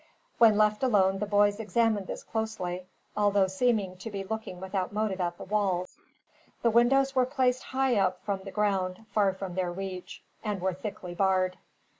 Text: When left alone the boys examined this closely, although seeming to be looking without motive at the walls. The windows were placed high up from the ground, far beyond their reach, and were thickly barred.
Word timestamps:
When 0.39 0.57
left 0.57 0.81
alone 0.81 1.19
the 1.19 1.27
boys 1.27 1.59
examined 1.59 2.07
this 2.07 2.23
closely, 2.23 2.87
although 3.15 3.45
seeming 3.45 3.97
to 3.97 4.09
be 4.09 4.23
looking 4.23 4.59
without 4.59 4.91
motive 4.91 5.21
at 5.21 5.37
the 5.37 5.43
walls. 5.43 5.95
The 6.63 6.71
windows 6.71 7.13
were 7.13 7.27
placed 7.27 7.61
high 7.65 7.95
up 7.97 8.25
from 8.25 8.39
the 8.41 8.49
ground, 8.49 9.05
far 9.13 9.31
beyond 9.31 9.55
their 9.55 9.71
reach, 9.71 10.23
and 10.43 10.59
were 10.59 10.73
thickly 10.73 11.13
barred. 11.13 11.59